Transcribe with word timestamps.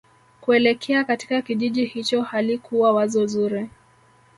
kuelekea 0.41 1.03
katika 1.03 1.41
kijiji 1.41 1.85
hicho 1.85 2.21
halikuwa 2.21 2.91
wazo 2.91 3.25
zuri 3.25 3.69